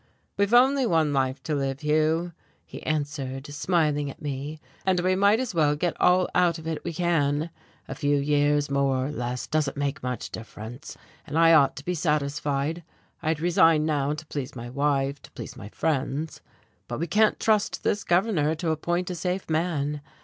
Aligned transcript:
"We've 0.35 0.51
only 0.51 0.87
one 0.87 1.13
life 1.13 1.43
to 1.43 1.53
live, 1.53 1.81
Hugh," 1.81 2.33
he 2.65 2.81
answered, 2.87 3.45
smiling 3.53 4.09
at 4.09 4.19
me, 4.19 4.59
"and 4.83 4.99
we 4.99 5.15
might 5.15 5.39
as 5.39 5.53
well 5.53 5.75
get 5.75 5.93
all 6.01 6.27
out 6.33 6.57
of 6.57 6.65
it 6.65 6.83
we 6.83 6.91
can. 6.91 7.51
A 7.87 7.93
few 7.93 8.17
years 8.17 8.67
more 8.71 9.05
or 9.05 9.11
less 9.11 9.45
doesn't 9.45 9.77
make 9.77 10.01
much 10.01 10.31
difference 10.31 10.97
and 11.27 11.37
I 11.37 11.53
ought 11.53 11.75
to 11.75 11.85
be 11.85 11.93
satisfied. 11.93 12.81
I'd 13.21 13.39
resign 13.39 13.85
now, 13.85 14.13
to 14.13 14.25
please 14.25 14.55
my 14.55 14.71
wife, 14.71 15.21
to 15.21 15.31
please 15.33 15.55
my 15.55 15.69
friends, 15.69 16.41
but 16.87 16.97
we 16.99 17.05
can't 17.05 17.39
trust 17.39 17.83
this 17.83 18.03
governor 18.03 18.55
to 18.55 18.71
appoint 18.71 19.11
a 19.11 19.15
safe 19.15 19.51
man. 19.51 20.01